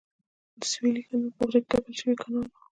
سویلي 0.71 1.01
کانال 1.07 1.31
په 1.37 1.43
غره 1.47 1.59
کې 1.61 1.67
کښل 1.77 1.93
شوی 1.99 2.15
کانال 2.21 2.47
و. 2.53 2.59